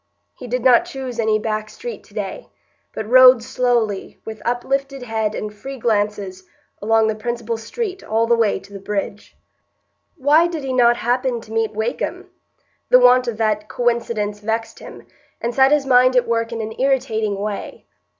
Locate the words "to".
2.05-2.15, 8.61-8.73, 11.41-11.51